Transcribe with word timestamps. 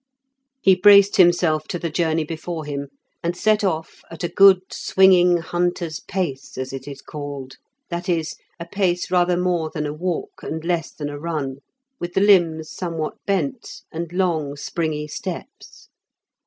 He 0.63 0.73
braced 0.73 1.17
himself 1.17 1.67
to 1.67 1.77
the 1.77 1.91
journey 1.91 2.23
before 2.23 2.65
him, 2.65 2.87
and 3.23 3.37
set 3.37 3.63
off 3.63 4.01
at 4.09 4.23
a 4.23 4.29
good 4.29 4.61
swinging 4.71 5.37
hunter's 5.37 5.99
pace, 5.99 6.57
as 6.57 6.73
it 6.73 6.87
is 6.87 7.03
called, 7.03 7.57
that 7.91 8.09
is, 8.09 8.35
a 8.59 8.65
pace 8.65 9.11
rather 9.11 9.37
more 9.37 9.69
than 9.71 9.85
a 9.85 9.93
walk 9.93 10.41
and 10.41 10.65
less 10.65 10.89
than 10.91 11.09
a 11.09 11.19
run, 11.19 11.57
with 11.99 12.15
the 12.15 12.21
limbs 12.21 12.71
somewhat 12.71 13.13
bent, 13.27 13.83
and 13.91 14.11
long 14.11 14.55
springy 14.55 15.07
steps. 15.07 15.87